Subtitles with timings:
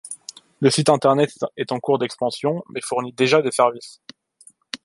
[0.61, 4.01] Le site internet est en cours d'expansion mais fournit déjà des services.